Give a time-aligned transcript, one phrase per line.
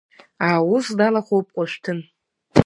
[0.49, 1.99] Аус далахәуп Кәышәҭын.